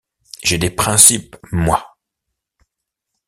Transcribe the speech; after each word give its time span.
J’ai 0.43 0.57
des 0.57 0.71
principes, 0.71 1.35
moi! 1.51 1.95